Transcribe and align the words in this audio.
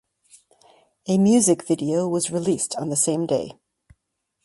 A 1.07 1.19
music 1.19 1.61
video 1.67 2.07
was 2.07 2.31
released 2.31 2.75
on 2.75 2.89
the 2.89 2.95
same 2.95 3.27
day. 3.27 3.59